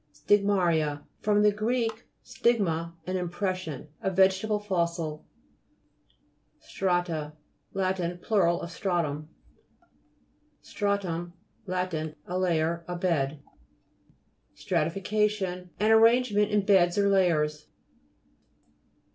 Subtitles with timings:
[0.13, 1.47] STIGMA'RIA fr.
[1.51, 1.73] gr.
[2.23, 3.87] stigma, an im pression.
[4.01, 5.27] A vegetable fossil
[6.59, 6.79] (p.
[6.79, 6.83] 42).
[7.13, 7.33] STHA'TA
[7.75, 8.21] Lat.
[8.23, 8.47] plur.
[8.47, 9.29] of stratum.
[10.63, 11.33] STRA'TUM
[11.67, 11.93] Lat.
[11.93, 13.43] A layer, a bed.
[14.55, 17.67] STRATTFICA'TION An arrangement in beds or layers.